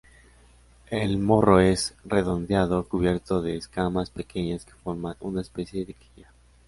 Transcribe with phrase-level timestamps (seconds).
[0.89, 6.31] El morro es redondeado, cubierto con escamas pequeñas que forman una especie de quilla.